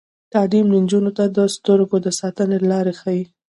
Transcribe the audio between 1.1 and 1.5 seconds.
ته د